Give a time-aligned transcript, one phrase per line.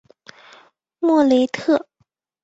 [0.97, 1.87] 莫雷特。